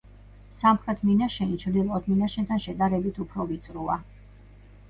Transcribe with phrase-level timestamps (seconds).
[0.59, 1.77] სამხრეთ მინაშენი ჩრდ
[2.13, 4.01] მინაშენთან შედარებით უფრო ვიწროა.